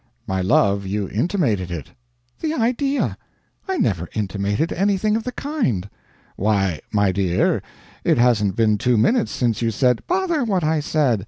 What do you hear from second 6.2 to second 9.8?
"Why, my dear, it hasn't been two minutes since you